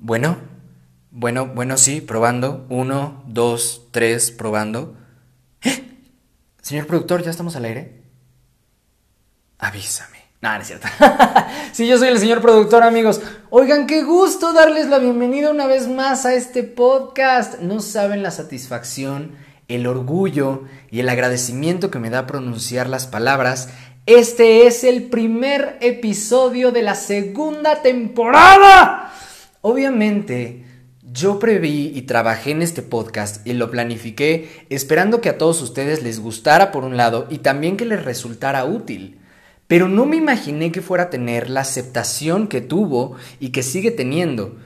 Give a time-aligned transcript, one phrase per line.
[0.00, 0.36] Bueno,
[1.10, 2.64] bueno, bueno, sí, probando.
[2.68, 4.94] Uno, dos, tres, probando.
[5.62, 5.84] ¿Eh?
[6.62, 8.02] Señor productor, ¿ya estamos al aire?
[9.58, 10.18] Avísame.
[10.40, 10.86] No, no es cierto.
[11.72, 13.20] sí, yo soy el señor productor, amigos.
[13.50, 17.58] Oigan, qué gusto darles la bienvenida una vez más a este podcast.
[17.58, 19.36] No saben la satisfacción,
[19.66, 20.62] el orgullo
[20.92, 23.70] y el agradecimiento que me da pronunciar las palabras.
[24.06, 29.12] Este es el primer episodio de la segunda temporada.
[29.60, 30.64] Obviamente,
[31.02, 36.02] yo preví y trabajé en este podcast y lo planifiqué esperando que a todos ustedes
[36.02, 39.18] les gustara por un lado y también que les resultara útil.
[39.66, 43.90] Pero no me imaginé que fuera a tener la aceptación que tuvo y que sigue
[43.90, 44.56] teniendo.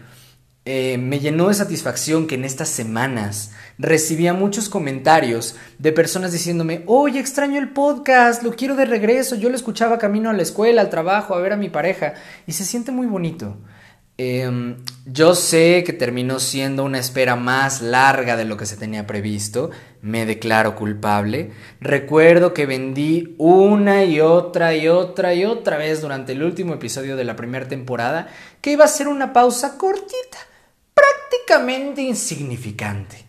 [0.64, 6.84] Eh, me llenó de satisfacción que en estas semanas recibía muchos comentarios de personas diciéndome,
[6.86, 10.80] oye, extraño el podcast, lo quiero de regreso, yo lo escuchaba camino a la escuela,
[10.82, 12.14] al trabajo, a ver a mi pareja,
[12.46, 13.56] y se siente muy bonito.
[14.18, 14.76] Em,
[15.06, 19.70] yo sé que terminó siendo una espera más larga de lo que se tenía previsto.
[20.00, 21.52] Me declaro culpable.
[21.80, 27.16] Recuerdo que vendí una y otra y otra y otra vez durante el último episodio
[27.16, 28.28] de la primera temporada
[28.60, 30.38] que iba a ser una pausa cortita,
[30.94, 33.21] prácticamente insignificante.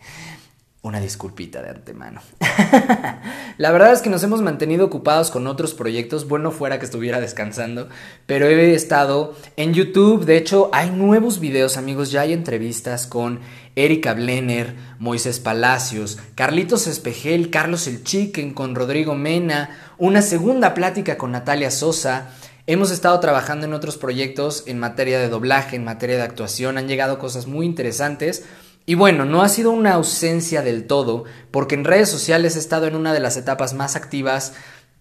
[0.84, 2.20] Una disculpita de antemano.
[3.56, 6.28] la verdad es que nos hemos mantenido ocupados con otros proyectos.
[6.28, 7.88] Bueno, fuera que estuviera descansando.
[8.26, 10.26] Pero he estado en YouTube.
[10.26, 12.10] De hecho, hay nuevos videos, amigos.
[12.10, 13.40] Ya hay entrevistas con
[13.76, 19.70] Erika Blenner, Moisés Palacios, Carlitos Espejel, Carlos El Chicken, con Rodrigo Mena.
[19.96, 22.28] Una segunda plática con Natalia Sosa.
[22.66, 26.76] Hemos estado trabajando en otros proyectos en materia de doblaje, en materia de actuación.
[26.76, 28.44] Han llegado cosas muy interesantes.
[28.86, 32.86] Y bueno, no ha sido una ausencia del todo, porque en redes sociales he estado
[32.86, 34.52] en una de las etapas más activas,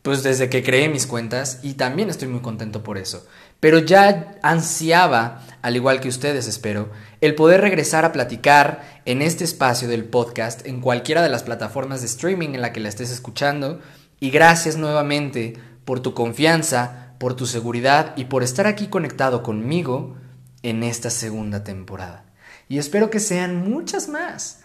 [0.01, 3.27] pues desde que creé mis cuentas, y también estoy muy contento por eso.
[3.59, 9.43] Pero ya ansiaba, al igual que ustedes espero, el poder regresar a platicar en este
[9.43, 13.11] espacio del podcast, en cualquiera de las plataformas de streaming en la que la estés
[13.11, 13.81] escuchando,
[14.21, 20.15] y gracias nuevamente por tu confianza, por tu seguridad y por estar aquí conectado conmigo
[20.61, 22.32] en esta segunda temporada
[22.69, 24.59] y espero que sean muchas más.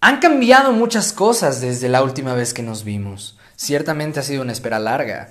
[0.00, 3.38] Han cambiado muchas cosas desde la última vez que nos vimos.
[3.56, 5.30] Ciertamente ha sido una espera larga.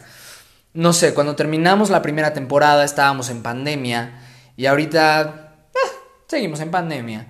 [0.74, 4.20] No sé, cuando terminamos la primera temporada estábamos en pandemia
[4.58, 5.78] y ahorita eh,
[6.28, 7.28] seguimos en pandemia.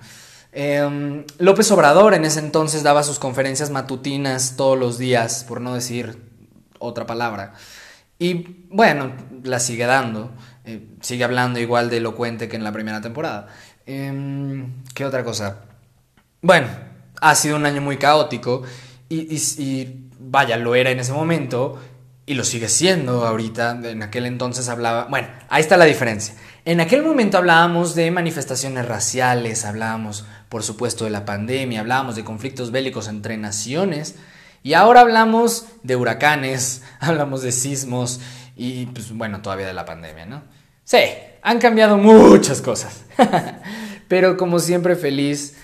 [0.52, 5.74] Em, López Obrador en ese entonces daba sus conferencias matutinas todos los días, por no
[5.74, 6.18] decir
[6.78, 7.52] otra palabra.
[8.18, 9.12] Y bueno,
[9.42, 10.32] la sigue dando.
[10.64, 13.48] Eh, sigue hablando igual de elocuente que en la primera temporada.
[13.86, 15.60] Em, ¿Qué otra cosa?
[16.42, 16.66] Bueno,
[17.20, 18.62] ha sido un año muy caótico
[19.08, 19.86] y,
[20.18, 21.80] vaya, lo era en ese momento
[22.26, 23.78] y lo sigue siendo ahorita.
[23.84, 26.34] En aquel entonces hablaba, bueno, ahí está la diferencia.
[26.64, 32.24] En aquel momento hablábamos de manifestaciones raciales, hablábamos, por supuesto, de la pandemia, hablábamos de
[32.24, 34.16] conflictos bélicos entre naciones
[34.64, 38.20] y ahora hablamos de huracanes, hablamos de sismos
[38.56, 40.55] y, pues, bueno, todavía de la pandemia, ¿no?
[40.86, 40.98] Sí,
[41.42, 43.00] han cambiado muchas cosas.
[44.08, 45.56] Pero como siempre feliz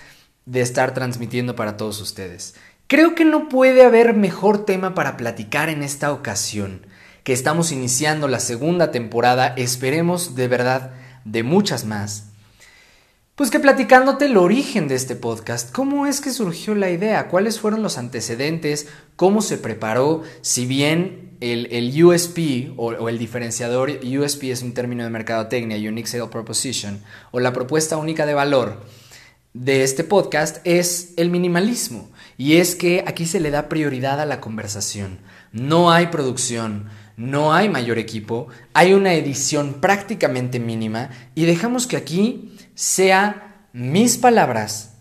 [0.45, 2.55] de estar transmitiendo para todos ustedes.
[2.87, 6.85] Creo que no puede haber mejor tema para platicar en esta ocasión,
[7.23, 10.91] que estamos iniciando la segunda temporada, esperemos de verdad
[11.23, 12.32] de muchas más.
[13.35, 17.59] Pues que platicándote el origen de este podcast, cómo es que surgió la idea, cuáles
[17.59, 24.61] fueron los antecedentes, cómo se preparó, si bien el, USP o, el diferenciador, USP es
[24.61, 27.01] un término de mercadotecnia, Unique Sale Proposition,
[27.31, 28.85] o la propuesta única de valor
[29.55, 32.11] de este podcast es el minimalismo.
[32.37, 35.17] Y es que aquí se le da prioridad a la conversación.
[35.51, 36.85] No hay producción,
[37.17, 44.17] no hay mayor equipo, hay una edición prácticamente mínima y dejamos que aquí sea mis
[44.17, 44.93] palabras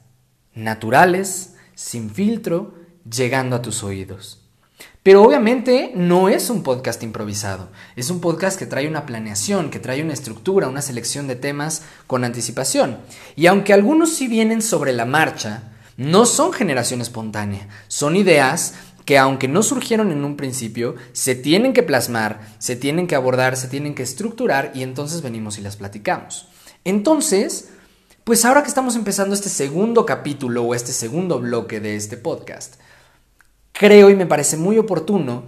[0.54, 2.74] naturales, sin filtro,
[3.10, 4.42] llegando a tus oídos.
[5.02, 9.80] Pero obviamente no es un podcast improvisado, es un podcast que trae una planeación, que
[9.80, 12.98] trae una estructura, una selección de temas con anticipación.
[13.34, 18.74] Y aunque algunos sí vienen sobre la marcha, no son generación espontánea, son ideas
[19.04, 23.56] que aunque no surgieron en un principio, se tienen que plasmar, se tienen que abordar,
[23.56, 26.46] se tienen que estructurar y entonces venimos y las platicamos.
[26.84, 27.68] Entonces,
[28.24, 32.74] pues ahora que estamos empezando este segundo capítulo o este segundo bloque de este podcast,
[33.72, 35.44] creo y me parece muy oportuno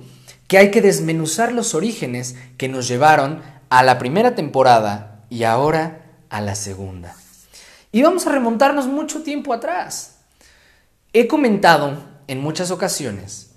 [0.49, 6.03] que hay que desmenuzar los orígenes que nos llevaron a la primera temporada y ahora
[6.31, 7.17] a la segunda.
[7.91, 10.17] Y vamos a remontarnos mucho tiempo atrás.
[11.13, 11.97] He comentado
[12.27, 13.51] en muchas ocasiones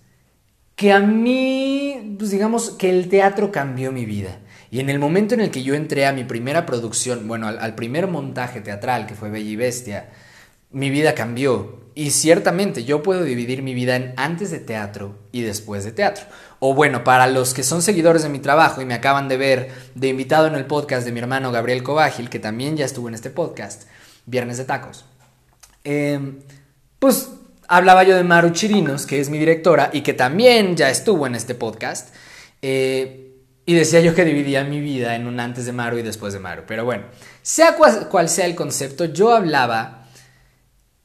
[0.76, 4.38] que a mí, pues digamos, que el teatro cambió mi vida.
[4.70, 7.76] Y en el momento en el que yo entré a mi primera producción, bueno, al,
[7.76, 10.10] primer montaje teatral que fue Bella y Bestia,
[10.72, 11.88] mi vida cambió.
[11.96, 16.26] Y ciertamente yo puedo dividir mi vida en antes de teatro y después de teatro.
[16.60, 19.72] O bueno, para los que son seguidores de mi trabajo y me acaban de ver
[19.96, 23.16] de invitado en el podcast de mi hermano Gabriel Cobágil, que también ya estuvo en
[23.16, 23.84] este podcast,
[24.26, 25.06] Viernes de Tacos.
[25.84, 26.40] Em,
[27.00, 27.30] pues
[27.68, 31.36] hablaba yo de Maru Chirinos, que es mi directora y que también ya estuvo en
[31.36, 32.14] este podcast.
[32.62, 33.27] Eh,
[33.68, 36.40] y decía yo que dividía mi vida en un antes de Maru y después de
[36.40, 36.64] Maru.
[36.66, 37.04] Pero bueno,
[37.42, 40.08] sea cual, sea el concepto, yo hablaba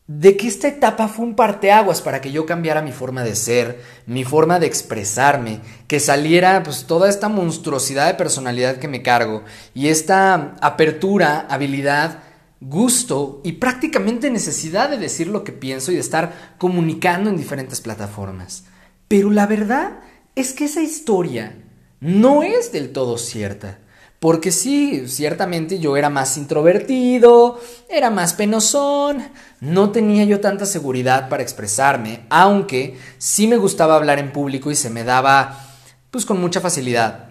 [0.07, 3.83] de que esta etapa fue un parteaguas para que yo cambiara mi forma de ser,
[4.07, 9.43] mi forma de expresarme, que saliera pues toda esta monstruosidad de personalidad que me cargo
[9.75, 12.21] y esta apertura, habilidad,
[12.61, 17.81] gusto y prácticamente necesidad de decir lo que pienso y de estar comunicando en diferentes
[17.81, 18.67] plataformas.
[19.09, 19.99] Pero la verdad
[20.37, 21.62] es que esa historia
[22.03, 23.79] no es del todo cierta.
[24.19, 29.25] Porque sí, ciertamente yo era más introvertido, era más penosón,
[29.61, 34.77] no tenía yo tanta seguridad para expresarme, aunque sí me gustaba hablar en público y
[34.77, 35.67] se me daba
[36.11, 37.31] pues con mucha facilidad,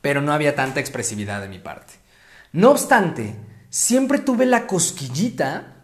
[0.00, 1.94] pero no había tanta expresividad de mi parte.
[2.52, 3.34] No obstante,
[3.70, 5.74] siempre tuve la cosquillita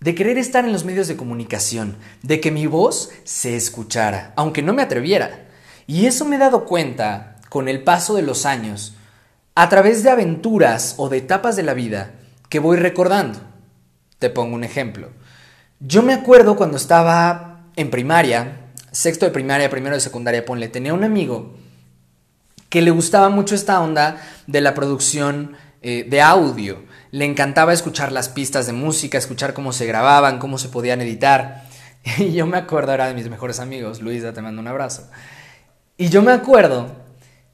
[0.00, 4.62] de querer estar en los medios de comunicación, de que mi voz se escuchara, aunque
[4.62, 5.46] no me atreviera.
[5.86, 8.94] Y eso me he dado cuenta con el paso de los años,
[9.54, 12.12] a través de aventuras o de etapas de la vida
[12.48, 13.40] que voy recordando.
[14.18, 15.10] Te pongo un ejemplo.
[15.80, 20.94] Yo me acuerdo cuando estaba en primaria, sexto de primaria, primero de secundaria, ponle, tenía
[20.94, 21.54] un amigo
[22.68, 26.84] que le gustaba mucho esta onda de la producción eh, de audio.
[27.10, 31.64] Le encantaba escuchar las pistas de música, escuchar cómo se grababan, cómo se podían editar.
[32.16, 35.10] Y yo me acuerdo, era de mis mejores amigos, Luisa, te mando un abrazo.
[35.98, 37.09] Y yo me acuerdo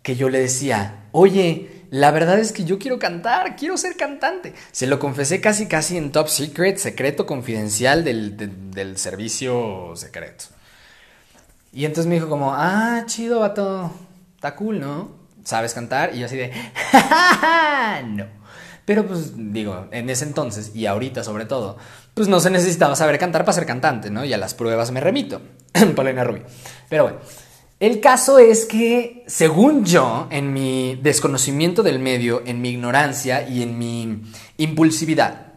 [0.06, 4.54] que yo le decía, oye, la verdad es que yo quiero cantar, quiero ser cantante.
[4.70, 10.44] Se lo confesé casi casi en top secret, secreto confidencial del, servicio secreto.
[11.72, 13.90] Y entonces me dijo como, ah, chido, vato,
[14.36, 15.10] está cool, ¿no?
[15.42, 16.14] ¿Sabes cantar?
[16.14, 16.52] Y yo así de,
[18.06, 18.26] no.
[18.84, 21.78] Pero pues digo, en ese entonces y ahorita sobre todo,
[22.14, 24.24] pues no se necesitaba saber cantar para ser cantante, ¿no?
[24.24, 25.42] Y a las pruebas me remito.
[25.96, 26.44] Paulina Rubio.
[26.88, 27.18] Pero bueno,
[27.78, 33.62] el caso es que, según yo, en mi desconocimiento del medio, en mi ignorancia y
[33.62, 34.22] en mi
[34.56, 35.52] impulsividad,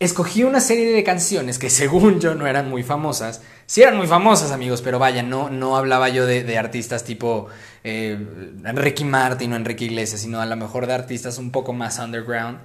[0.00, 3.42] escogí una serie de canciones que, según yo, no eran muy famosas.
[3.66, 7.46] Sí eran muy famosas, amigos, pero vaya, no, no hablaba yo de, artistas tipo
[7.84, 8.18] eh,
[8.64, 12.58] Enrique Martin o Enrique Iglesias, sino a lo mejor de artistas un poco más underground,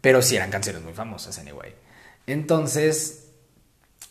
[0.00, 1.72] pero sí eran canciones muy famosas, anyway.
[2.26, 3.21] Entonces,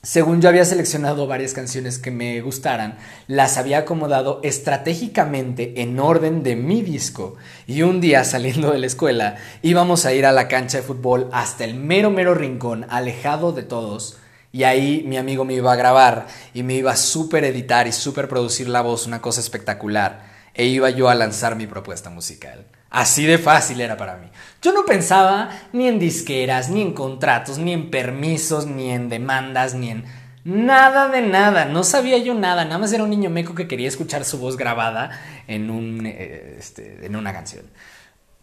[0.03, 6.42] según yo había seleccionado varias canciones que me gustaran, las había acomodado estratégicamente en orden
[6.42, 7.36] de mi disco.
[7.68, 11.30] Y un día saliendo de la escuela íbamos a ir a la cancha de fútbol
[11.31, 14.18] hasta el mero mero rincón, alejado de todos.
[14.51, 17.92] Y ahí mi amigo me iba a grabar y me iba a super editar y
[17.92, 20.31] super producir la voz, una cosa espectacular.
[20.56, 22.65] E iba yo a lanzar mi propuesta musical.
[22.91, 24.27] Así de fácil era para mí.
[24.61, 29.73] Yo no pensaba ni en disqueras, ni en contratos, ni en permisos, ni en demandas,
[29.73, 30.03] ni en
[30.43, 31.63] nada de nada.
[31.63, 32.65] No sabía yo nada.
[32.65, 35.09] Nada más era un niño meco que quería escuchar su voz grabada
[35.47, 37.65] en, un, eh, este, en una canción.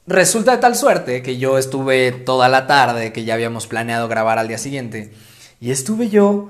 [0.06, 4.38] Resulta de tal suerte que yo estuve toda la tarde, que ya habíamos planeado grabar
[4.38, 5.12] al día siguiente,
[5.60, 6.48] y estuve yo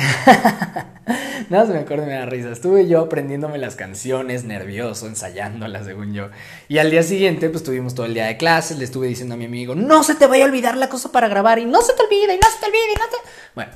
[1.48, 2.50] Nada se me acuerdo me da risa.
[2.50, 6.28] Estuve yo aprendiéndome las canciones, nervioso, ensayándolas, según yo.
[6.68, 8.78] Y al día siguiente, pues tuvimos todo el día de clases.
[8.78, 11.28] Le estuve diciendo a mi amigo, no se te vaya a olvidar la cosa para
[11.28, 11.58] grabar.
[11.58, 13.16] Y no se te olvide, y no se te olvide, y no te.
[13.54, 13.72] Bueno,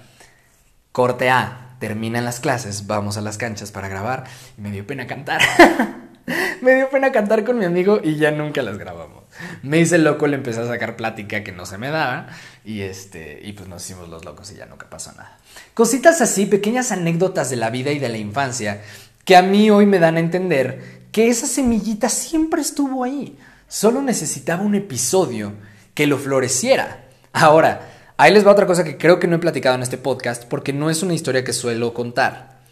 [0.93, 1.61] corte A.
[1.81, 4.25] Terminan las clases, vamos a las canchas para grabar.
[4.57, 5.41] Y me dio pena cantar.
[6.61, 9.25] me dio pena cantar con mi amigo y ya nunca las grabamos.
[9.63, 12.29] Me hice loco, le empecé a sacar plática que no se me daba
[12.65, 15.39] y este y pues nos hicimos los locos y ya nunca pasó nada.
[15.75, 18.83] Cositas así, pequeñas anécdotas de la vida y de la infancia
[19.25, 23.39] que a mí hoy me dan a entender que esa semillita siempre estuvo ahí.
[23.69, 25.53] Solo necesitaba un episodio
[25.95, 27.07] que lo floreciera.
[27.33, 30.45] Ahora, ahí les va otra cosa que creo que no he platicado en este podcast
[30.45, 32.63] porque no es una historia que suelo contar.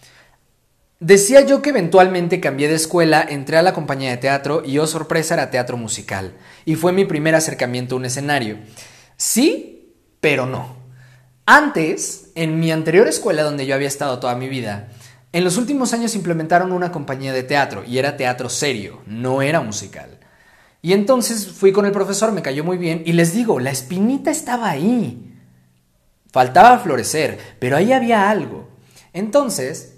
[1.01, 4.87] Decía yo que eventualmente cambié de escuela, entré a la compañía de teatro y oh
[4.87, 6.33] sorpresa era teatro musical.
[6.65, 8.59] Y fue mi primer acercamiento a un escenario.
[9.17, 10.77] Sí, pero no.
[11.45, 14.89] Antes, en mi anterior escuela donde yo había estado toda mi vida,
[15.33, 19.61] en los últimos años implementaron una compañía de teatro y era teatro serio, no era
[19.61, 20.19] musical.
[20.83, 24.31] Y entonces fui con el profesor, me cayó muy bien y les digo, la espinita
[24.31, 25.33] estaba ahí.
[26.31, 28.69] Faltaba florecer, pero ahí había algo.
[29.13, 29.93] Entonces,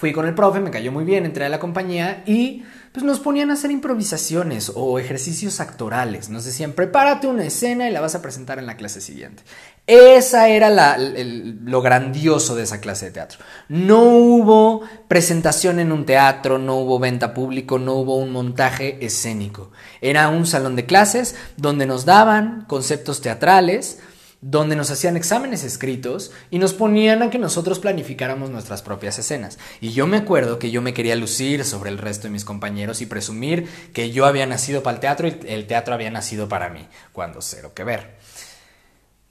[0.00, 3.20] Fui con el profe, me cayó muy bien, entré a la compañía y pues nos
[3.20, 6.30] ponían a hacer improvisaciones o ejercicios actorales.
[6.30, 9.42] Nos decían, prepárate una escena y la vas a presentar en la clase siguiente.
[9.90, 13.40] Esa era lo grandioso de esa clase de teatro.
[13.68, 19.72] No hubo presentación en un teatro, no hubo venta público, no hubo un montaje escénico.
[20.00, 23.98] Era un salón de clases donde nos daban conceptos teatrales,
[24.40, 29.58] donde nos hacían exámenes escritos y nos ponían a que nosotros planificáramos nuestras propias escenas.
[29.80, 33.02] Y yo me acuerdo que yo me quería lucir sobre el resto de mis compañeros
[33.02, 36.68] y presumir que yo había nacido para el teatro y el teatro había nacido para
[36.68, 38.19] mí, cuando cero que ver.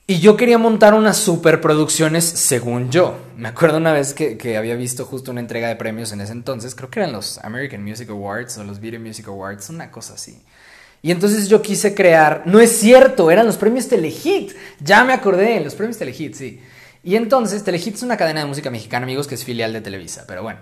[0.09, 3.15] Y yo quería montar unas superproducciones según yo.
[3.37, 6.73] Me acuerdo una vez que, había visto justo una entrega de premios en ese entonces,
[6.73, 10.41] creo que eran los American Music Awards o los Video Music Awards, una cosa así.
[11.03, 15.59] Y entonces yo quise crear, no es cierto, eran los premios Telehit, ya me acordé,
[15.59, 16.59] los premios Telehit, sí.
[17.03, 20.25] Y entonces Telehit es una cadena de música mexicana, amigos, que es filial de Televisa,
[20.27, 20.57] pero bueno.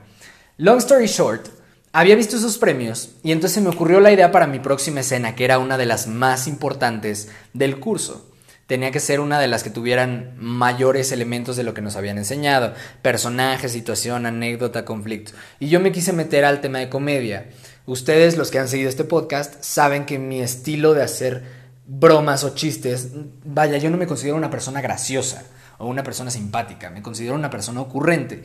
[0.57, 1.47] Long story short,
[1.93, 5.35] había visto esos premios y entonces se me ocurrió la idea para mi próxima escena,
[5.35, 8.27] que era una de las más importantes del curso.
[8.67, 12.17] Tenía que ser una de las que tuvieran mayores elementos de lo que nos habían
[12.17, 15.31] enseñado, personaje, situación, anécdota, conflicto.
[15.59, 17.49] Y yo me quise meter al tema de comedia.
[17.85, 21.43] Ustedes, los que han seguido este podcast, saben que mi estilo de hacer
[21.87, 23.11] bromas o chistes,
[23.45, 25.45] vaya, yo no me considero una persona graciosa
[25.77, 28.43] o una persona simpática, me considero una persona ocurrente.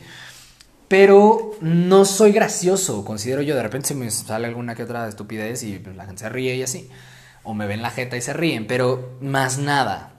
[0.87, 5.63] Pero no soy gracioso, considero yo, de repente se me sale alguna que otra estupidez
[5.63, 6.89] y la gente se ríe y así.
[7.43, 10.12] O me ven la jeta y se ríen, pero más nada.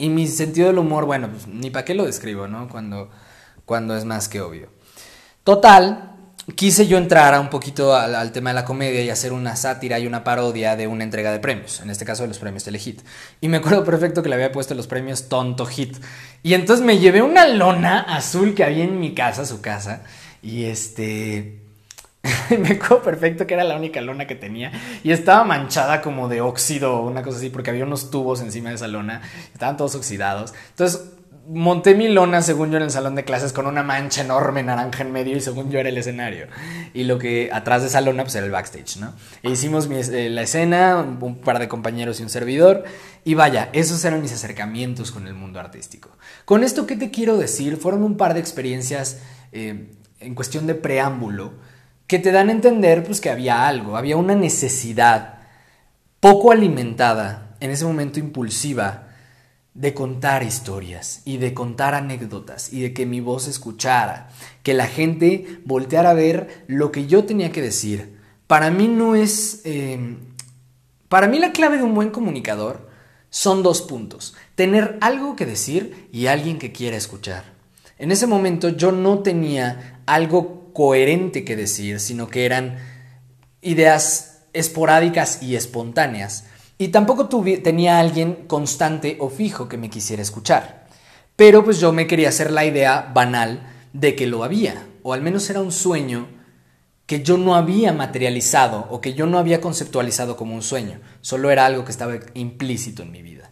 [0.00, 2.68] Y mi sentido del humor, bueno, pues ni para qué lo describo, ¿no?
[2.70, 3.10] Cuando,
[3.66, 4.70] cuando es más que obvio.
[5.44, 6.16] Total,
[6.56, 9.98] quise yo entrar a un poquito al, tema de la comedia y hacer una sátira
[9.98, 13.02] y una parodia de una entrega de premios, en este caso de los premios Telehit.
[13.42, 15.98] Y me acuerdo perfecto que le había puesto los premios Tonto Hit.
[16.42, 20.02] Y entonces me llevé una lona azul que había en mi casa, su casa,
[20.42, 21.60] y este...
[22.58, 24.72] me acuerdo perfecto que era la única lona que tenía
[25.02, 28.68] y estaba manchada como de óxido o una cosa así porque había unos tubos encima
[28.68, 29.22] de esa lona,
[29.52, 30.52] estaban todos oxidados.
[30.70, 31.12] Entonces
[31.50, 35.02] monté mi lona, según yo, en el salón de clases con una mancha enorme naranja
[35.02, 36.46] en medio y según yo era el escenario.
[36.94, 39.14] Y lo que atrás de esa lona pues era el backstage, ¿no?
[39.42, 42.84] E hicimos eh, la escena, un par de compañeros y un servidor.
[43.24, 46.10] Y vaya, esos eran mis acercamientos con el mundo artístico.
[46.44, 47.76] Con esto, ¿qué te quiero decir?
[47.76, 49.18] Fueron un par de experiencias
[49.52, 51.54] eh, en cuestión de preámbulo
[52.10, 55.38] que te dan a entender pues que había algo, había una necesidad
[56.18, 59.10] poco alimentada, en ese momento impulsiva,
[59.74, 64.28] de contar historias y de contar anécdotas y de que mi voz escuchara,
[64.64, 68.18] que la gente volteara a ver lo que yo tenía que decir.
[68.48, 69.60] Para mí no es...
[69.62, 70.16] Em,
[71.08, 72.90] para mí la clave de un buen comunicador
[73.28, 74.34] son dos puntos.
[74.56, 77.44] Tener algo que decir y alguien que quiera escuchar.
[77.98, 82.78] En ese momento yo no tenía algo coherente que decir, sino que eran
[83.62, 86.44] ideas esporádicas y espontáneas
[86.78, 87.28] y tampoco
[87.62, 90.86] tenía alguien constante o fijo que me quisiera escuchar.
[91.36, 95.20] Pero pues yo me quería hacer la idea banal de que lo había, o al
[95.20, 96.28] menos era un sueño
[97.04, 101.50] que yo no había materializado o que yo no había conceptualizado como un sueño, solo
[101.50, 103.50] era algo que estaba implícito en mi vida.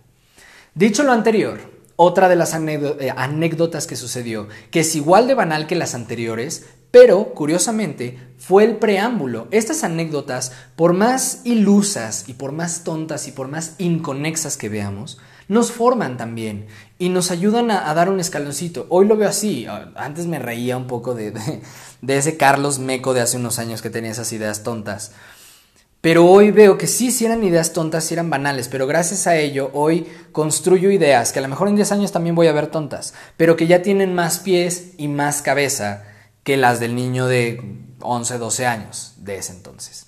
[0.74, 1.60] Dicho lo anterior,
[1.96, 6.66] otra de las eh, anécdotas que sucedió, que es igual de banal que las anteriores,
[6.90, 9.48] pero, curiosamente, fue el preámbulo.
[9.50, 15.18] Estas anécdotas, por más ilusas y por más tontas y por más inconexas que veamos,
[15.48, 16.66] nos forman también
[16.98, 18.86] y nos ayudan a, dar un escaloncito.
[18.88, 19.66] Hoy lo veo así.
[19.96, 21.32] Antes me reía un poco de,
[22.02, 25.12] de, ese Carlos Meco de hace unos años que tenía esas ideas tontas.
[26.00, 29.36] Pero hoy veo que sí, sí eran ideas tontas, sí eran banales, pero gracias a
[29.36, 32.68] ello hoy construyo ideas que a lo mejor en 10 años también voy a ver
[32.68, 36.04] tontas, pero que ya tienen más pies y más cabeza
[36.48, 37.60] que las del niño de
[38.00, 40.06] 11, 12 años de ese entonces.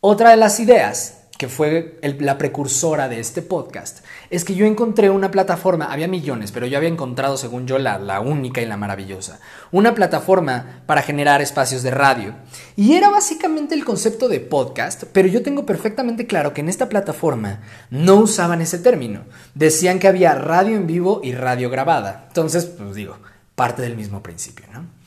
[0.00, 5.10] Otra de las ideas que fue la precursora de este podcast, es que yo encontré
[5.10, 8.76] una plataforma, había millones, pero yo había encontrado, según yo, la, la, única y la
[8.76, 9.38] maravillosa,
[9.70, 12.34] una plataforma para generar espacios de radio.
[12.74, 16.88] Y era básicamente el concepto de podcast, pero yo tengo perfectamente claro que en esta
[16.88, 17.60] plataforma
[17.90, 19.22] no usaban ese término.
[19.54, 22.24] Decían que había radio en vivo y radio grabada.
[22.26, 23.18] Entonces, pues digo,
[23.54, 24.99] parte del mismo principio, ¿no?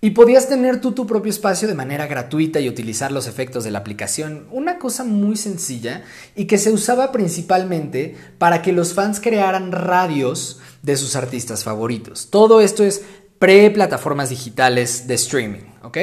[0.00, 3.72] Y podías tener tú tu propio espacio de manera gratuita y utilizar los efectos de
[3.72, 4.46] la aplicación.
[4.52, 6.04] Una cosa muy sencilla
[6.36, 12.28] y que se usaba principalmente para que los fans crearan radios de sus artistas favoritos.
[12.30, 13.02] Todo esto es
[13.40, 15.98] pre-plataformas digitales de streaming, ¿ok?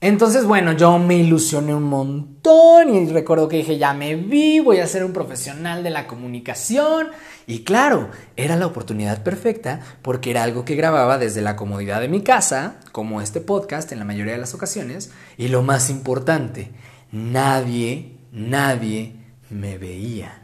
[0.00, 4.78] Entonces, bueno, yo me ilusioné un montón y recuerdo que dije, ya me vi, voy
[4.78, 7.08] a ser un profesional de la comunicación.
[7.48, 12.06] Y claro, era la oportunidad perfecta porque era algo que grababa desde la comodidad de
[12.06, 15.12] mi casa, como este podcast en la mayoría de las ocasiones.
[15.38, 16.70] Y lo más importante,
[17.10, 19.16] nadie, nadie
[19.48, 20.42] me veía.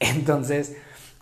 [0.00, 0.76] Entonces,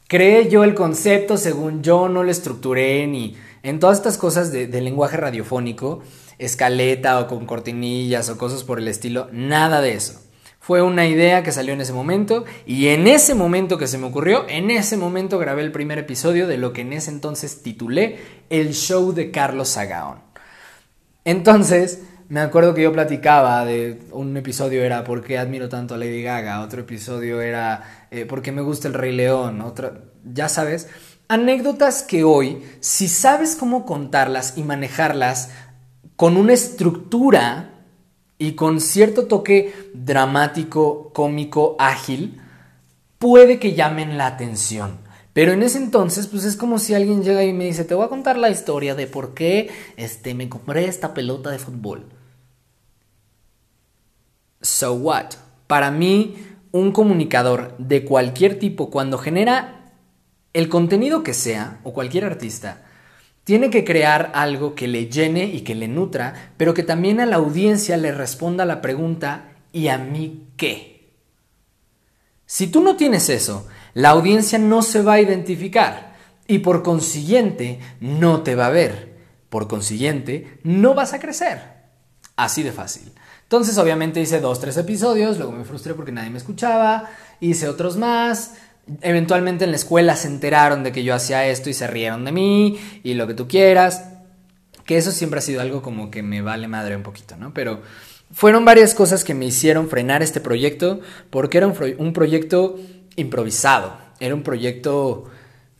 [0.06, 4.66] creé yo el concepto según yo no lo estructuré ni en todas estas cosas de,
[4.80, 6.02] lenguaje radiofónico
[6.38, 10.22] escaleta o con cortinillas o cosas por el estilo, nada de eso.
[10.68, 14.06] Fue una idea que salió en ese momento y en ese momento que se me
[14.06, 18.18] ocurrió, en ese momento grabé el primer episodio de lo que en ese entonces titulé
[18.50, 20.18] El Show de Carlos Sagaón.
[21.24, 25.96] Entonces, me acuerdo que yo platicaba de un episodio era ¿Por qué admiro tanto a
[25.96, 26.60] Lady Gaga?
[26.60, 29.62] Otro episodio era eh, ¿Por qué me gusta el Rey León?
[29.62, 30.90] Otra, ya sabes,
[31.28, 35.50] anécdotas que hoy, si sabes cómo contarlas y manejarlas,
[36.16, 37.67] con una estructura
[38.38, 42.40] y con cierto toque dramático, cómico, ágil,
[43.18, 44.98] puede que llamen la atención.
[45.32, 48.06] Pero en ese entonces, pues es como si alguien llega y me dice, te voy
[48.06, 52.06] a contar la historia de por qué este, me compré esta pelota de fútbol.
[54.62, 55.34] So what?
[55.66, 56.36] Para mí,
[56.72, 59.92] un comunicador de cualquier tipo, cuando genera
[60.52, 62.87] el contenido que sea, o cualquier artista,
[63.48, 67.24] tiene que crear algo que le llene y que le nutra, pero que también a
[67.24, 71.14] la audiencia le responda la pregunta ¿y a mí qué?
[72.44, 76.14] Si tú no tienes eso, la audiencia no se va a identificar
[76.46, 79.16] y por consiguiente no te va a ver.
[79.48, 81.62] Por consiguiente, no vas a crecer.
[82.36, 83.14] Así de fácil.
[83.44, 87.08] Entonces, obviamente hice dos, tres episodios, luego me frustré porque nadie me escuchaba,
[87.40, 88.56] hice otros más,
[89.02, 92.32] Eventualmente en la escuela se enteraron de que yo hacía esto y se rieron de
[92.32, 94.04] mí y lo que tú quieras.
[94.84, 97.52] Que eso siempre ha sido algo como que me vale madre un poquito, ¿no?
[97.52, 97.82] Pero
[98.32, 102.78] fueron varias cosas que me hicieron frenar este proyecto porque era un, proyecto
[103.16, 103.96] improvisado.
[104.20, 105.24] Era un proyecto,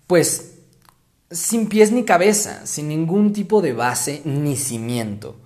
[0.07, 0.59] pues,
[1.31, 5.37] sin pies ni cabeza, sin ningún tipo de base ni cimiento.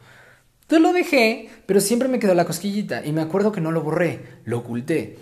[0.62, 3.82] Entonces lo dejé, pero siempre me quedó la cosquillita y me acuerdo que no lo
[3.82, 5.18] borré, lo oculté.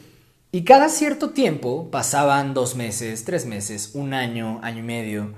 [0.52, 5.32] Y cada cierto tiempo, pasaban dos meses, tres meses, un año, año y medio,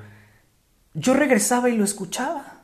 [0.95, 2.63] yo regresaba y lo escuchaba.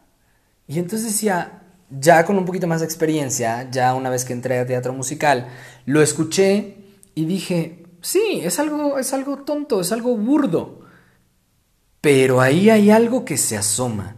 [0.66, 4.58] Y entonces decía, ya con un poquito más de experiencia, ya una vez que entré
[4.58, 5.48] a teatro musical,
[5.84, 6.76] lo escuché
[7.14, 10.80] y dije, sí, es algo, es algo tonto, es algo burdo.
[12.00, 14.16] Pero ahí hay algo que se asoma,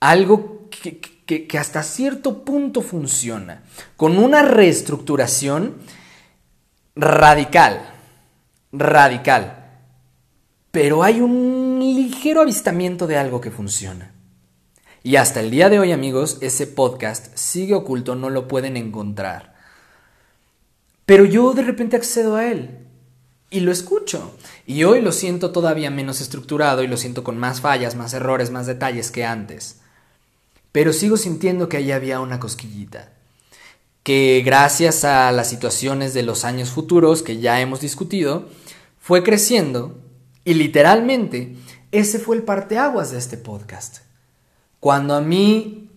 [0.00, 3.62] algo que, que hasta cierto punto funciona,
[3.96, 5.74] con una reestructuración
[6.96, 7.82] radical,
[8.72, 9.64] radical.
[10.70, 14.12] Pero hay un ligero avistamiento de algo que funciona.
[15.02, 19.54] Y hasta el día de hoy, amigos, ese podcast sigue oculto, no lo pueden encontrar.
[21.04, 22.88] Pero yo de repente accedo a él
[23.48, 24.36] y lo escucho.
[24.66, 28.50] Y hoy lo siento todavía menos estructurado y lo siento con más fallas, más errores,
[28.50, 29.80] más detalles que antes.
[30.72, 33.15] Pero sigo sintiendo que ahí había una cosquillita
[34.06, 38.48] que gracias a las situaciones de los años futuros que ya hemos discutido,
[39.00, 39.98] fue creciendo
[40.44, 41.56] y literalmente
[41.90, 44.02] ese fue el parteaguas de este podcast.
[44.78, 45.90] Cuando a mí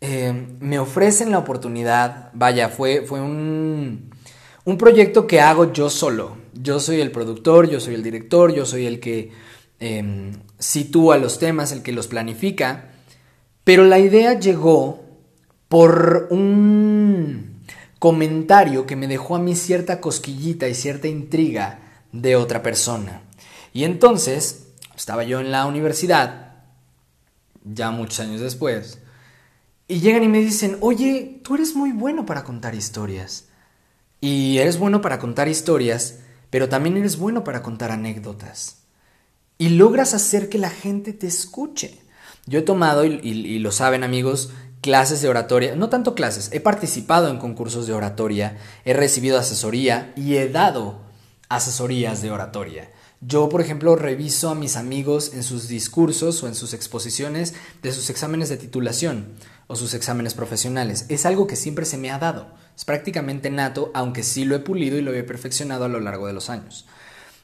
[0.00, 4.08] eh, me ofrecen la oportunidad, vaya, fue, fue un,
[4.64, 6.38] un proyecto que hago yo solo.
[6.54, 9.32] Yo soy el productor, yo soy el director, yo soy el que
[9.80, 12.92] em, sitúa los temas, el que los planifica,
[13.64, 15.04] pero la idea llegó
[15.68, 17.49] por un
[18.00, 21.80] comentario que me dejó a mí cierta cosquillita y cierta intriga
[22.12, 23.22] de otra persona.
[23.72, 26.54] Y entonces, estaba yo en la universidad,
[27.62, 29.00] ya muchos años después,
[29.86, 33.48] y llegan y me dicen, oye, tú eres muy bueno para contar historias.
[34.20, 38.78] Y eres bueno para contar historias, pero también eres bueno para contar anécdotas.
[39.58, 41.98] Y logras hacer que la gente te escuche.
[42.46, 46.60] Yo he tomado, y, y lo saben amigos, clases de oratoria, no tanto clases, he
[46.60, 51.00] participado en concursos de oratoria, he recibido asesoría y he dado
[51.48, 52.90] asesorías de oratoria.
[53.22, 57.92] Yo, por ejemplo, reviso a mis amigos en sus discursos o en sus exposiciones de
[57.92, 59.34] sus exámenes de titulación
[59.66, 61.04] o sus exámenes profesionales.
[61.10, 62.48] Es algo que siempre se me ha dado.
[62.74, 66.26] Es prácticamente nato, aunque sí lo he pulido y lo he perfeccionado a lo largo
[66.26, 66.86] de los años.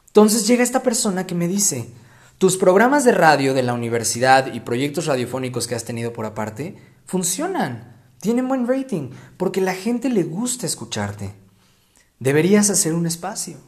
[0.07, 1.91] Entonces llega esta persona que me dice,
[2.39, 6.79] tus programas de radio de la universidad y proyectos radiofónicos que has tenido por aparte
[7.07, 11.35] funcionan, tienen buen rating, porque la gente le gusta escucharte.
[12.19, 13.59] Deberías hacer un espacio,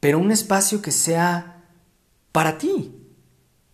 [0.00, 1.64] pero un espacio que sea
[2.32, 2.94] para ti,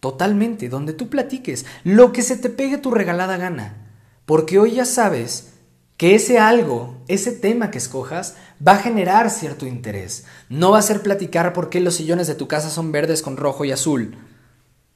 [0.01, 3.79] totalmente, donde tú platiques lo que se te pegue tu regalada gana,
[4.25, 5.53] Porque hoy ya sabes
[5.97, 10.25] que ese algo, ese tema que escojas, va a generar cierto interés.
[10.49, 13.37] No va a ser platicar por qué los sillones de tu casa son verdes con
[13.37, 14.17] rojo y azul.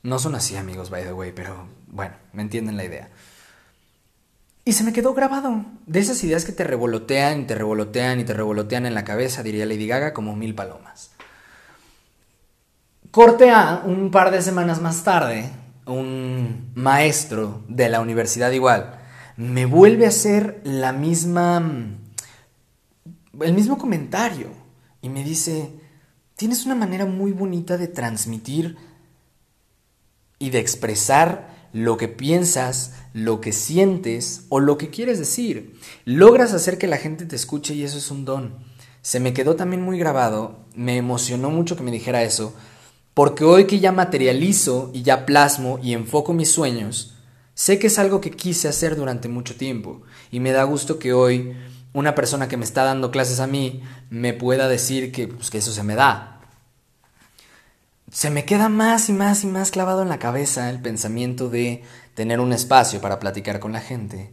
[0.03, 3.11] No son así, amigos, by the way, pero bueno, me entienden la idea.
[4.67, 5.65] Y se me quedó grabado.
[5.87, 9.45] De esas ideas que te revolotean y te revolotean y te revolotean en la cabeza,
[9.45, 11.13] diría Lady Gaga, como mil palomas.
[13.13, 15.53] Corte A, un par de semanas más tarde,
[15.87, 18.99] un maestro de la universidad igual,
[19.37, 21.63] me vuelve a hacer la misma,
[23.41, 24.49] el mismo comentario
[25.01, 25.79] y me dice,
[26.35, 28.77] tienes una manera muy bonita de transmitir
[30.41, 35.81] y de expresar lo que piensas, lo que sientes o lo que quieres decir.
[36.05, 38.59] Logras hacer que la gente te escuche y eso es un don.
[39.01, 42.53] Se me quedó también muy grabado, me emocionó mucho que me dijera eso,
[43.15, 47.15] porque hoy que ya materializo y ya plasmo y enfoco mis sueños,
[47.55, 51.15] sé que es algo que quise hacer durante mucho tiempo y me da gusto que
[51.15, 51.57] hoy
[51.95, 55.57] una persona que me está dando clases a mí me pueda decir que, pues, que
[55.57, 56.43] eso se me da.
[58.13, 61.83] Se me queda más y más y más clavado en la cabeza el pensamiento de
[62.17, 64.33] tener un espacio para platicar con la gente.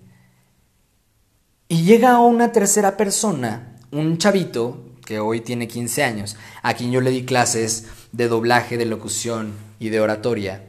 [1.68, 7.02] Y llega una tercera persona, un chavito que hoy tiene 15 años, a quien yo
[7.02, 10.64] le di clases de doblaje, de locución y de oratoria.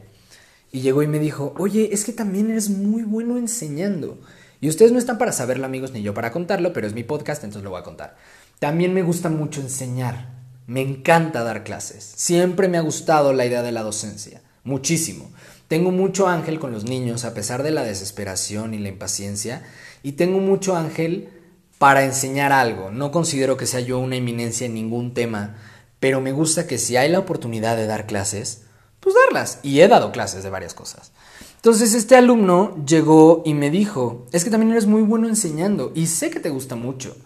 [0.73, 4.19] Y llegó y me dijo, oye, es que también eres muy bueno enseñando.
[4.59, 7.45] Y ustedes no están para saberlo, amigos, ni yo para contarlo, pero es mi podcast,
[7.45, 8.17] entonces lo voy a contar.
[8.59, 10.33] También me gusta mucho enseñar.
[10.67, 12.03] Me encanta dar clases.
[12.17, 14.41] Siempre me ha gustado la idea de la docencia.
[14.65, 15.31] Muchísimo.
[15.67, 19.63] Tengo mucho ángel con los niños, a pesar de la desesperación y la impaciencia.
[20.03, 21.29] Y tengo mucho ángel
[21.77, 22.91] para enseñar algo.
[22.91, 25.55] No considero que sea yo una eminencia en ningún tema,
[25.99, 28.63] pero me gusta que si hay la oportunidad de dar clases,
[28.99, 29.59] pues darlas.
[29.63, 31.11] Y he dado clases de varias cosas.
[31.55, 36.05] Entonces este alumno llegó y me dijo, es que también eres muy bueno enseñando y
[36.05, 37.17] sé que te gusta mucho.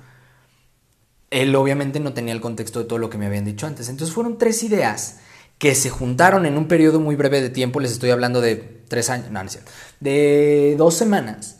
[1.29, 3.89] Él obviamente no tenía el contexto de todo lo que me habían dicho antes.
[3.89, 5.17] Entonces fueron tres ideas
[5.59, 8.55] que se juntaron en un periodo muy breve de tiempo, les estoy hablando de
[8.87, 11.57] tres años, no, no es cierto, de dos semanas.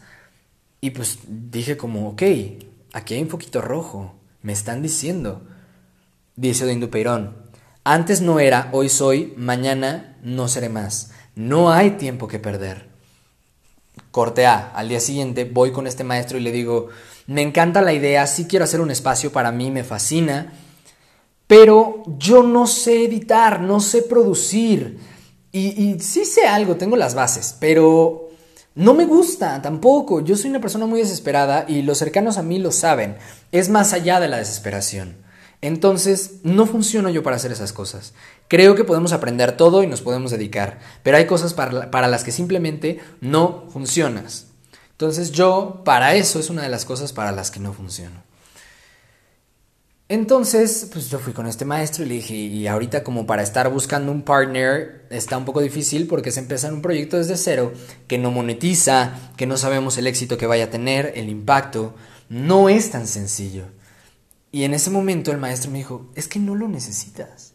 [0.82, 2.24] Y pues dije como, ok,
[2.94, 5.46] aquí hay un poquito rojo, me están diciendo.
[6.38, 7.36] Dice Odindo Peirón,
[7.84, 11.12] antes no era, hoy soy, mañana no seré más.
[11.36, 12.88] No hay tiempo que perder.
[14.12, 16.88] Corte A, al día siguiente voy con este maestro y le digo,
[17.28, 20.54] me encanta la idea, sí quiero hacer un espacio para mí, me fascina,
[21.50, 25.00] pero yo no sé editar, no sé producir.
[25.52, 28.30] Y, y sí sé algo, tengo las bases, pero
[28.76, 30.22] no me gusta tampoco.
[30.22, 33.18] Yo soy una persona muy desesperada y los cercanos a mí lo saben.
[33.52, 35.18] Es más allá de la desesperación.
[35.62, 38.14] Entonces, no funciono yo para hacer esas cosas.
[38.48, 42.24] Creo que podemos aprender todo y nos podemos dedicar, pero hay cosas para, para, las
[42.24, 44.50] que simplemente no funcionas.
[44.92, 48.29] Entonces, yo, para eso es una de las cosas para las que no funciono.
[50.12, 53.72] Entonces, pues yo fui con este maestro y le dije, y ahorita como para estar
[53.72, 57.72] buscando un partner está un poco difícil porque es empezar un proyecto desde cero,
[58.08, 61.94] que no monetiza, que no sabemos el éxito que vaya a tener, el impacto,
[62.28, 63.66] no es tan sencillo.
[64.52, 67.54] Y en ese momento el maestro me dijo, es que no lo necesitas.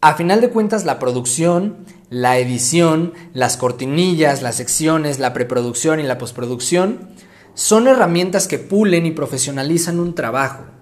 [0.00, 6.04] A final de cuentas, la producción, la edición, las cortinillas, las secciones, la preproducción y
[6.04, 7.08] la postproducción
[7.54, 10.73] son herramientas que pulen y profesionalizan un trabajo.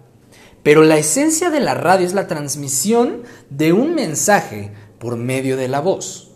[0.63, 5.69] Pero la esencia de la radio es la transmisión de un mensaje por medio de
[5.69, 6.33] la voz.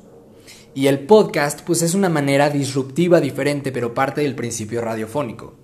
[0.74, 5.54] Y el podcast pues es una manera disruptiva diferente, pero parte del principio radiofónico.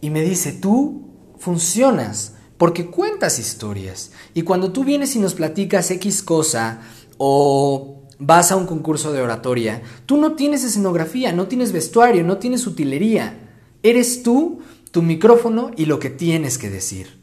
[0.00, 4.10] Y me dice, tú funcionas porque cuentas historias.
[4.34, 6.80] Y cuando tú vienes y nos platicas X cosa
[7.16, 12.38] o vas a un concurso de oratoria, tú no tienes escenografía, no tienes vestuario, no
[12.38, 13.38] tienes utilería.
[13.82, 17.18] Eres tú tu micrófono y lo que tienes que decir.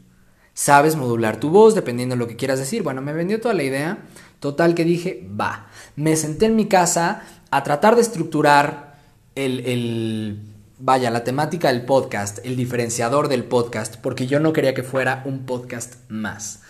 [0.54, 2.82] Sabes modular tu voz dependiendo de lo que quieras decir.
[2.82, 3.98] Bueno, me vendió toda la idea.
[4.40, 5.68] Total que dije, va.
[5.96, 8.98] Me senté en mi casa a tratar de estructurar
[9.34, 10.40] el, el,
[10.78, 15.22] vaya, la temática del podcast, el diferenciador del podcast, porque yo no quería que fuera
[15.24, 16.62] un podcast más.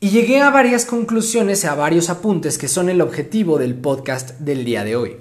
[0.00, 4.64] Y llegué a varias conclusiones, a varios apuntes que son el objetivo del podcast del
[4.64, 5.16] día de hoy.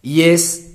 [0.00, 0.70] Y es,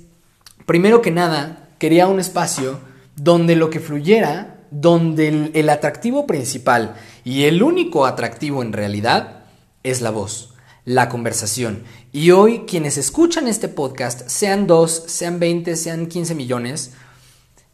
[0.66, 2.80] primero que nada, quería un espacio
[3.16, 9.44] donde lo que fluyera, donde el, atractivo principal y el único atractivo en realidad
[9.82, 11.84] es la voz, la conversación.
[12.12, 16.92] Y hoy quienes escuchan este podcast, sean dos, sean 20, sean 15 millones,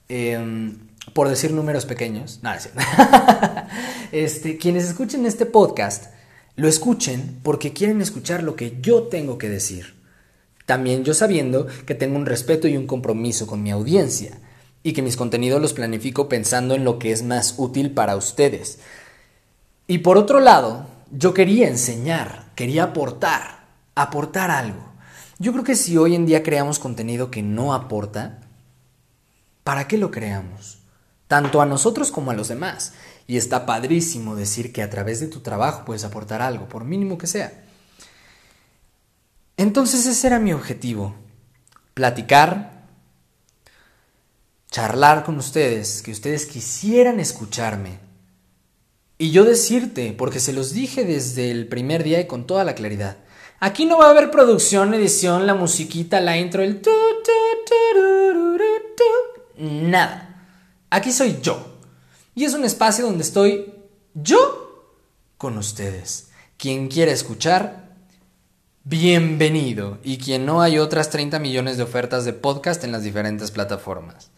[0.08, 0.72] eh,
[1.12, 2.70] por decir números pequeños, nada, es
[4.36, 6.06] este, quienes escuchen este podcast,
[6.56, 9.93] lo escuchen porque quieren escuchar lo que yo tengo que decir.
[10.66, 14.38] También yo sabiendo que tengo un respeto y un compromiso con mi audiencia
[14.82, 18.78] y que mis contenidos los planifico pensando en lo que es más útil para ustedes.
[19.86, 24.92] Y por otro lado, yo quería enseñar, quería aportar, aportar algo.
[25.38, 28.40] Yo creo que si hoy en día creamos contenido que no aporta,
[29.64, 30.78] ¿para qué lo creamos?
[31.28, 32.92] Tanto a nosotros como a los demás.
[33.26, 37.18] Y está padrísimo decir que a través de tu trabajo puedes aportar algo, por mínimo
[37.18, 37.64] que sea.
[39.56, 41.14] Entonces ese era mi objetivo.
[41.94, 42.86] Platicar,
[44.70, 48.00] charlar con ustedes, que ustedes quisieran escucharme.
[49.16, 52.74] Y yo decirte, porque se los dije desde el primer día y con toda la
[52.74, 53.18] claridad,
[53.60, 56.80] aquí no va a haber producción, edición, la musiquita, la intro, el...
[56.80, 56.90] Tu,
[59.56, 60.48] nada.
[60.90, 61.78] Aquí soy yo.
[62.34, 63.72] Y es un espacio donde estoy
[64.14, 64.92] yo
[65.38, 66.30] con ustedes.
[66.56, 67.83] Quien quiera escuchar,
[68.84, 69.98] bienvenido.
[70.04, 74.30] Y quien no, hay otras 30 millones de ofertas de podcast en las diferentes plataformas.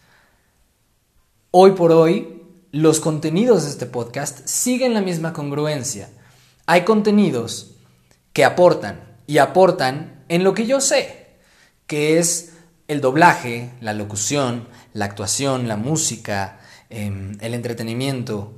[1.51, 6.09] Hoy por hoy, los contenidos de este podcast siguen la misma congruencia.
[6.65, 7.75] Hay contenidos
[8.33, 11.27] que aportan y aportan en lo que yo sé,
[11.85, 12.53] que es
[12.87, 18.53] el doblaje, la locución, la actuación, la música, em, el entretenimiento,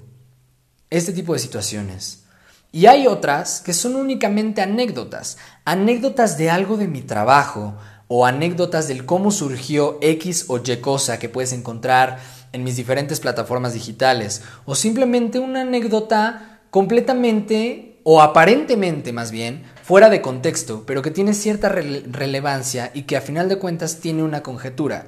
[0.90, 2.26] este tipo de situaciones.
[2.72, 7.74] Y hay otras que son únicamente anécdotas, anécdotas de algo de mi trabajo
[8.08, 12.20] o anécdotas del cómo surgió X o Y cosa que puedes encontrar
[12.52, 20.10] en mis diferentes plataformas digitales o simplemente una anécdota completamente o aparentemente más bien fuera
[20.10, 24.44] de contexto, pero que tiene cierta relevancia y que a final de cuentas tiene una
[24.44, 25.08] conjetura.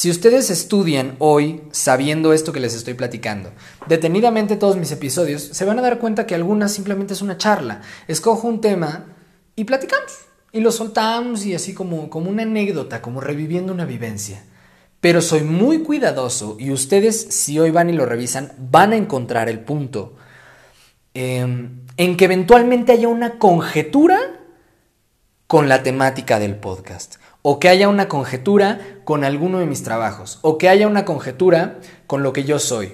[0.00, 3.52] Si ustedes estudian hoy sabiendo esto que les estoy platicando,
[3.86, 7.82] detenidamente todos mis episodios, se van a dar cuenta que algunas simplemente es una charla.
[8.08, 9.08] Escojo un tema
[9.56, 10.10] y platicamos.
[10.52, 14.42] Y lo soltamos y así como, como una anécdota, como reviviendo una vivencia.
[15.02, 19.50] Pero soy muy cuidadoso y ustedes si hoy van y lo revisan van a encontrar
[19.50, 20.16] el punto
[21.12, 24.18] em, en que eventualmente haya una conjetura
[25.46, 30.38] con la temática del podcast o que haya una conjetura con alguno de mis trabajos,
[30.42, 32.92] o que haya una conjetura con lo que yo soy.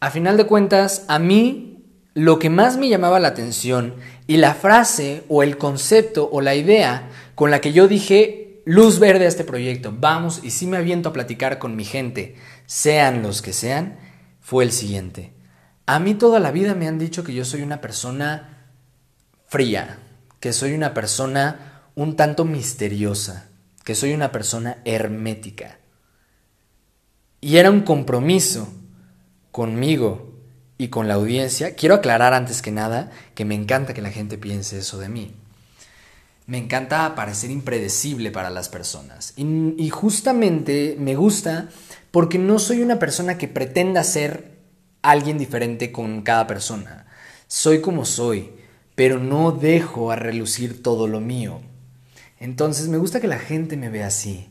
[0.00, 3.94] A final de cuentas, a mí lo que más me llamaba la atención
[4.26, 8.98] y la frase o el concepto o la idea con la que yo dije luz
[8.98, 12.34] verde a este proyecto, vamos y si me aviento a platicar con mi gente,
[12.66, 13.98] sean los que sean,
[14.40, 15.32] fue el siguiente.
[15.86, 18.66] A mí toda la vida me han dicho que yo soy una persona
[19.46, 20.00] fría,
[20.40, 23.48] que soy una persona un tanto misteriosa,
[23.86, 25.78] que soy una persona hermética.
[27.40, 28.66] Y era un compromiso
[29.52, 30.40] conmigo
[30.76, 31.76] y con la audiencia.
[31.76, 35.36] Quiero aclarar antes que nada que me encanta que la gente piense eso de mí.
[36.46, 39.34] Me encanta parecer impredecible para las personas.
[39.36, 41.68] Y, justamente me gusta
[42.10, 44.62] porque no soy una persona que pretenda ser
[45.00, 47.06] alguien diferente con cada persona.
[47.46, 48.50] Soy como soy,
[48.96, 51.60] pero no dejo a relucir todo lo mío.
[52.38, 54.48] Entonces me gusta que la gente me vea así,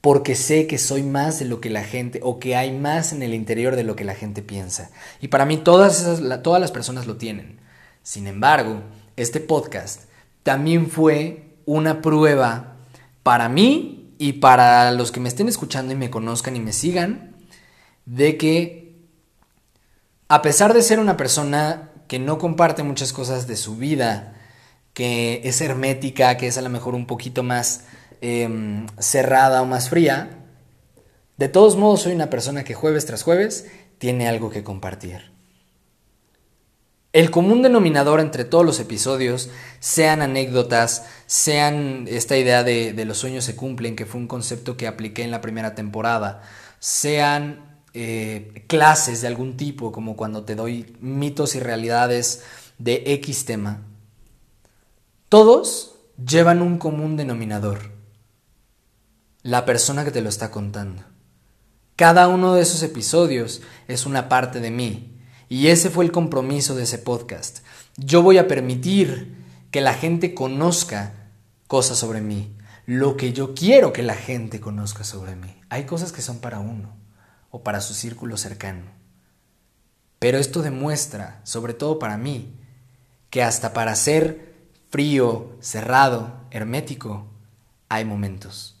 [0.00, 3.22] porque sé que soy más de lo que la gente, o que hay más en
[3.22, 4.90] el interior de lo que la gente piensa.
[5.20, 7.58] Y para mí todas, las personas lo tienen.
[8.02, 8.82] Sin embargo,
[9.16, 10.02] este podcast
[10.42, 12.76] también fue una prueba
[13.22, 17.34] para mí y para los que me estén escuchando y me conozcan y me sigan,
[18.04, 18.94] de que
[20.28, 24.34] a pesar de ser una persona que no comparte muchas cosas de su vida,
[24.94, 27.84] que es hermética, que es a lo mejor un poquito más
[28.20, 30.38] em, cerrada o más fría,
[31.36, 33.66] de todos modos soy una persona que jueves tras jueves
[33.98, 35.34] tiene algo que compartir.
[37.12, 43.44] El común denominador entre todos los episodios, sean anécdotas, sean esta idea de, los sueños
[43.44, 46.42] se cumplen, que fue un concepto que apliqué en la primera temporada,
[46.80, 52.42] sean eh, clases de algún tipo, como cuando te doy mitos y realidades
[52.78, 53.82] de X tema,
[55.34, 57.90] todos llevan un común denominador.
[59.42, 61.02] La persona que te lo está contando.
[61.96, 65.18] Cada uno de esos episodios es una parte de mí.
[65.48, 67.64] Y ese fue el compromiso de ese podcast.
[67.96, 69.34] Yo voy a permitir
[69.72, 71.32] que la gente conozca
[71.66, 72.56] cosas sobre mí.
[72.86, 75.60] Lo que yo quiero que la gente conozca sobre mí.
[75.68, 76.94] Hay cosas que son para uno
[77.50, 78.84] o para su círculo cercano.
[80.20, 82.54] Pero esto demuestra, sobre todo para mí,
[83.30, 84.53] que hasta para ser
[84.94, 87.26] frío, cerrado, hermético,
[87.88, 88.76] hay momentos.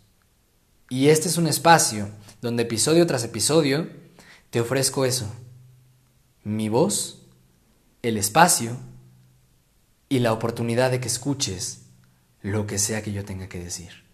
[0.88, 2.08] Y este es un espacio
[2.40, 3.90] donde episodio tras episodio
[4.50, 5.26] te ofrezco eso.
[6.44, 7.26] Mi voz,
[8.02, 8.76] el espacio
[10.08, 11.86] y la oportunidad de que escuches
[12.42, 14.04] lo que sea que yo tenga que decir.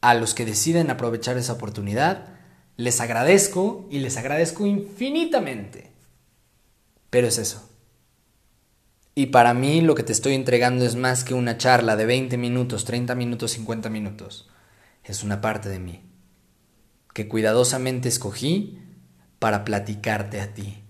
[0.00, 2.28] a los que deciden aprovechar esa oportunidad,
[2.78, 5.92] les agradezco y les agradezco infinitamente.
[7.10, 7.69] Pero es eso.
[9.14, 12.36] Y para mí lo que te estoy entregando es más que una charla de 20
[12.38, 14.48] minutos, 30 minutos, 50 minutos.
[15.04, 16.02] Es una parte de mí
[17.12, 18.78] que cuidadosamente escogí
[19.38, 20.84] para platicarte a ti,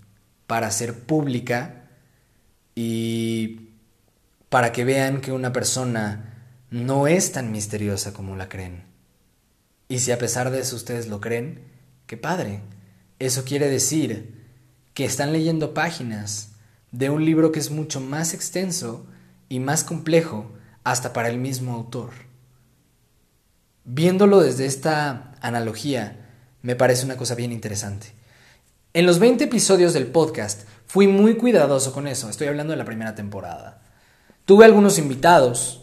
[0.47, 1.89] para hacer pública
[2.75, 3.71] y
[4.49, 8.85] para que vean que una persona no es tan misteriosa como la creen.
[9.89, 11.63] Y si a pesar de eso ustedes lo creen,
[12.07, 12.61] qué padre.
[13.19, 14.47] Eso quiere decir
[14.95, 16.50] que están leyendo páginas
[16.93, 19.05] de un libro que es mucho más extenso
[19.49, 20.51] y más complejo
[20.85, 22.11] hasta para el mismo autor.
[23.85, 26.29] Viéndolo desde esta analogía,
[26.63, 28.13] me parece una cosa bien interesante.
[28.93, 32.85] En los 20 episodios del podcast fui muy cuidadoso con eso, estoy hablando de la
[32.85, 33.83] primera temporada.
[34.45, 35.80] Tuve algunos invitados,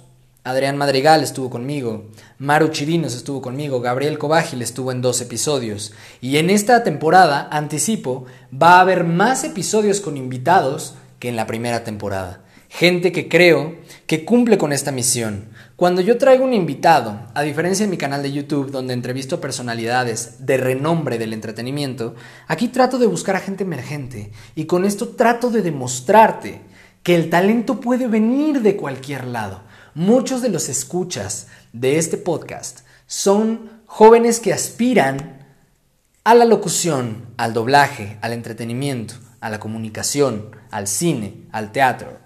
[0.47, 2.05] Adrián Madrigal estuvo conmigo,
[2.39, 5.91] Maru Chirinos estuvo conmigo, Gabriel Cobágil estuvo en dos episodios.
[6.21, 11.47] Y en esta temporada, anticipo, va a haber más episodios con invitados que en la
[11.47, 12.45] primera temporada.
[12.69, 15.49] Gente que creo que cumple con esta misión.
[15.75, 20.45] Cuando yo traigo un invitado, a diferencia de mi canal de YouTube donde entrevisto personalidades
[20.45, 22.15] de renombre del entretenimiento,
[22.47, 26.62] aquí trato de buscar a gente emergente y con esto trato de demostrarte
[27.03, 29.66] que el talento puede venir de cualquier lado.
[29.97, 35.47] Muchos de los escuchas de este podcast son jóvenes que aspiran
[36.23, 42.19] a la locución, al doblaje, al entretenimiento, a la comunicación, al cine, al teatro.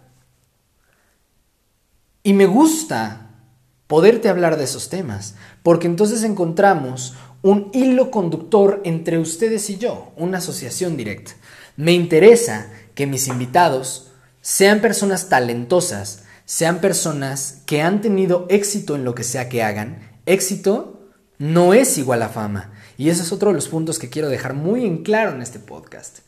[2.23, 3.29] Y me gusta
[3.87, 10.11] poderte hablar de esos temas, porque entonces encontramos un hilo conductor entre ustedes y yo,
[10.17, 11.31] una asociación directa.
[11.77, 16.20] Me interesa que mis invitados sean personas talentosas,
[16.51, 20.11] sean personas que han tenido éxito en lo que sea que hagan.
[20.25, 22.73] Éxito no es igual a fama.
[22.97, 25.59] Y ese es otro de los puntos que quiero dejar muy en claro en este
[25.59, 26.19] podcast.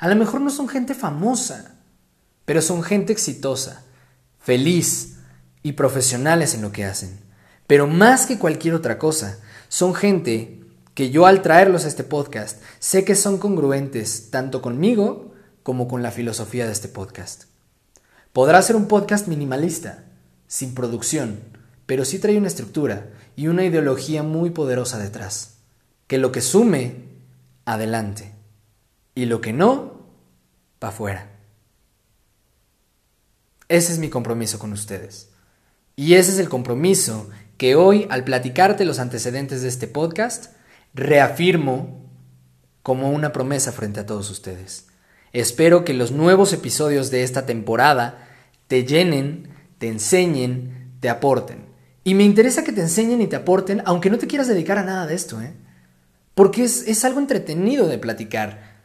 [0.00, 1.76] A lo mejor no son gente famosa,
[2.44, 3.84] pero son gente exitosa,
[4.40, 5.18] feliz,
[5.62, 7.16] y profesionales en lo que hacen.
[7.68, 9.38] Pero más que cualquier otra cosa,
[9.68, 10.60] son gente
[10.94, 16.02] que yo al traerlos a este podcast sé que son congruentes tanto conmigo como con
[16.02, 17.47] la filosofía de este podcast.
[18.38, 20.04] Podrá ser un podcast minimalista,
[20.46, 21.40] sin producción,
[21.86, 25.56] pero sí trae una estructura y una ideología muy poderosa detrás.
[26.06, 27.02] Que lo que sume,
[27.64, 28.36] adelante.
[29.16, 30.06] Y lo que no,
[30.78, 31.32] pa' afuera.
[33.66, 35.30] Ese es mi compromiso con ustedes.
[35.96, 40.52] Y ese es el compromiso que hoy, al platicarte los antecedentes de este podcast,
[40.94, 42.08] reafirmo
[42.84, 44.86] como una promesa frente a todos ustedes.
[45.32, 48.26] Espero que los nuevos episodios de esta temporada
[48.68, 51.66] te llenen, te enseñen, te aporten.
[52.04, 54.84] Y me interesa que te enseñen y te aporten, aunque no te quieras dedicar a
[54.84, 55.52] nada de esto, ¿eh?
[56.34, 58.78] Porque es, es algo entretenido de platicar.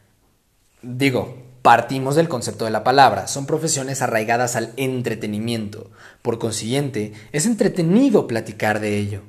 [0.82, 7.46] Digo, Partimos del concepto de la palabra, son profesiones arraigadas al entretenimiento, por consiguiente, es
[7.46, 9.22] entretenido platicar de ello.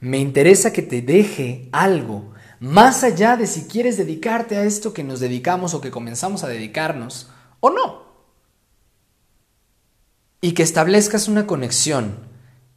[0.00, 5.04] Me interesa que te deje algo, más allá de si quieres dedicarte a esto que
[5.04, 8.07] nos dedicamos o que comenzamos a dedicarnos, o no.
[10.40, 12.16] Y que establezcas una conexión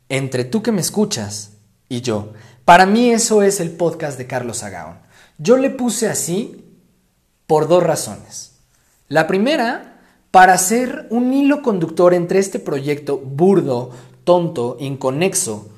[0.09, 1.53] entre tú que me escuchas
[1.89, 2.33] y yo.
[2.65, 4.99] Para mí eso es el podcast de Carlos Agaón.
[5.37, 6.65] Yo le puse así
[7.47, 8.53] por dos razones.
[9.07, 9.99] La primera,
[10.31, 13.91] para hacer un hilo conductor entre este proyecto burdo,
[14.23, 15.69] tonto, inconexo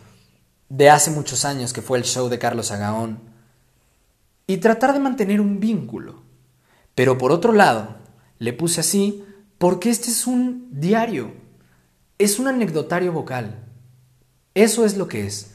[0.70, 3.20] de hace muchos años que fue el show de Carlos Agaón
[4.48, 6.22] y tratar de mantener un vínculo.
[6.96, 7.96] Pero por otro lado,
[8.40, 9.24] le puse así
[9.58, 11.32] porque este es un diario,
[12.24, 13.64] es un anecdotario vocal.
[14.54, 15.52] Eso es lo que es.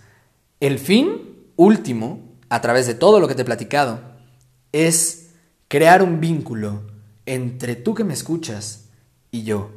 [0.61, 4.00] El fin último, a través de todo lo que te he platicado,
[4.72, 5.31] es
[5.68, 6.83] crear un vínculo
[7.26, 8.87] entre tú que me escuchas
[9.31, 9.70] y yo.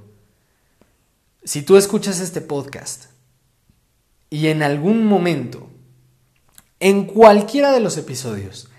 [1.44, 3.06] Si tú escuchas este podcast
[4.30, 5.70] y en algún momento,
[6.80, 8.70] en cualquiera de los episodios,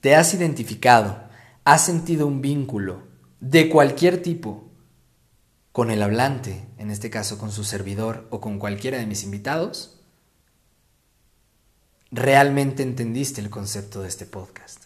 [0.00, 1.22] te has identificado,
[1.64, 3.02] has sentido un vínculo
[3.40, 4.71] de cualquier tipo
[5.72, 9.98] con el hablante, en este caso con su servidor o con cualquiera de mis invitados,
[12.10, 14.84] realmente entendiste el concepto de este podcast.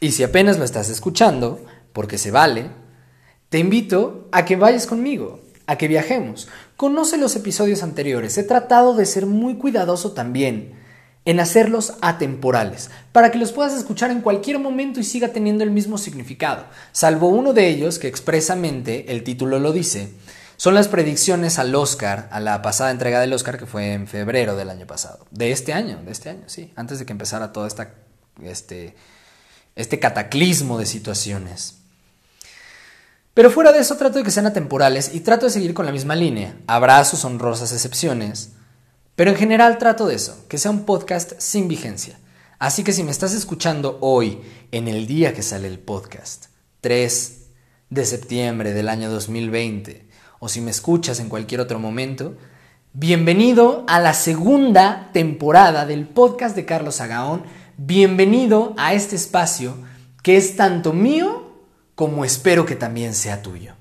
[0.00, 2.70] Y si apenas lo estás escuchando, porque se vale,
[3.48, 6.48] te invito a que vayas conmigo, a que viajemos.
[6.76, 8.38] Conoce los episodios anteriores.
[8.38, 10.85] He tratado de ser muy cuidadoso también
[11.26, 15.72] en hacerlos atemporales, para que los puedas escuchar en cualquier momento y siga teniendo el
[15.72, 20.14] mismo significado, salvo uno de ellos que expresamente, el título lo dice,
[20.56, 24.56] Son las predicciones al Oscar, a la pasada entrega del Oscar que fue en febrero
[24.56, 25.26] del año pasado.
[25.30, 26.72] De este año, de este año, sí.
[26.76, 27.92] Antes de que empezara todo esta,
[28.42, 28.96] este,
[29.74, 31.74] este cataclismo de situaciones.
[33.34, 35.92] Pero fuera de eso trato de que sean atemporales y trato de seguir con la
[35.92, 36.56] misma línea.
[36.66, 38.52] Habrá sus honrosas excepciones.
[39.16, 42.18] Pero en general trato de eso, que sea un podcast sin vigencia.
[42.58, 44.42] Así que si me estás escuchando hoy,
[44.72, 46.48] en el día que sale el podcast,
[46.82, 47.46] 3
[47.88, 50.06] de septiembre del año 2020,
[50.38, 52.36] o si me escuchas en cualquier otro momento,
[52.92, 57.44] bienvenido a la segunda temporada del podcast de Carlos Agaón,
[57.78, 59.78] bienvenido a este espacio
[60.22, 61.54] que es tanto mío
[61.94, 63.75] como espero que también sea tuyo.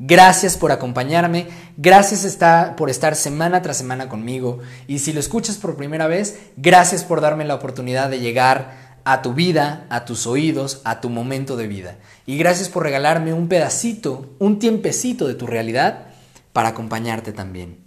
[0.00, 2.38] Gracias por acompañarme, gracias
[2.76, 7.20] por estar semana tras semana conmigo y si lo escuchas por primera vez, gracias por
[7.20, 11.66] darme la oportunidad de llegar a tu vida, a tus oídos, a tu momento de
[11.66, 11.96] vida.
[12.26, 16.08] Y gracias por regalarme un pedacito, un tiempecito de tu realidad
[16.52, 17.78] para acompañarte también.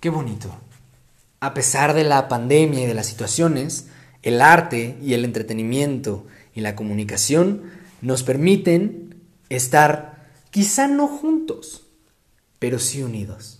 [0.00, 0.50] Qué bonito.
[1.38, 3.86] A pesar de la pandemia y de las situaciones,
[4.22, 9.14] el arte y el entretenimiento y la comunicación nos permiten
[9.48, 10.13] estar
[10.54, 11.82] Quizá no juntos,
[12.60, 13.58] pero sí unidos.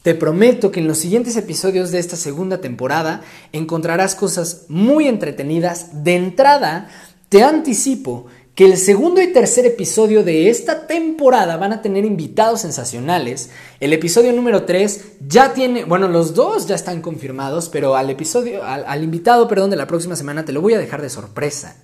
[0.00, 3.20] Te prometo que en los siguientes episodios de esta segunda temporada
[3.52, 6.02] encontrarás cosas muy entretenidas.
[6.02, 6.88] De entrada,
[7.28, 8.24] te anticipo
[8.54, 13.50] que el segundo y tercer episodio de esta temporada van a tener invitados sensacionales.
[13.80, 18.64] El episodio número 3 ya tiene, bueno, los dos ya están confirmados, pero al episodio,
[18.64, 21.76] al, invitado, perdón, de la próxima semana te lo voy a dejar de sorpresa.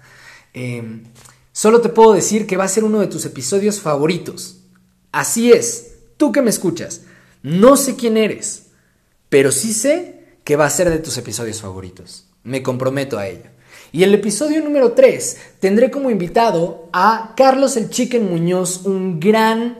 [0.55, 1.03] Eh,
[1.57, 4.57] Solo te puedo decir que va a ser uno de tus episodios favoritos.
[5.12, 7.02] Así es, tú que me escuchas,
[7.44, 8.70] no sé quién eres,
[9.28, 12.26] pero sí sé que va a ser de tus episodios favoritos.
[12.42, 13.44] Me comprometo a ello.
[13.92, 19.78] Y el episodio número 3 tendré como invitado a Carlos el Chicken Muñoz, un gran